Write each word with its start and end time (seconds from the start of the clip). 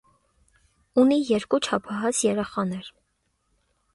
Ունի 1.01 1.17
երկու 1.27 1.59
չափահաս 1.67 2.23
երեխաներ։ 2.29 2.91